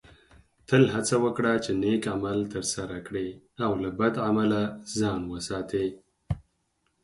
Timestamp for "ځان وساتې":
4.99-5.85